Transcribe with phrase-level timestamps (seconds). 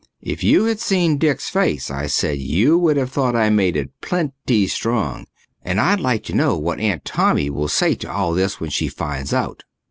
[0.23, 3.91] "If you had seen Dick's face," I said, "you would have thought I made it
[4.01, 5.27] plenty strong.
[5.61, 8.87] And I'd like to know what Aunt Tommy will say to all this when she
[8.87, 9.63] finds out."